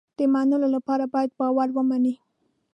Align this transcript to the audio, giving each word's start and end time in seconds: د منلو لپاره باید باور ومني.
د 0.17 0.19
منلو 0.33 0.67
لپاره 0.75 1.05
باید 1.13 1.31
باور 1.39 1.69
ومني. 1.73 2.13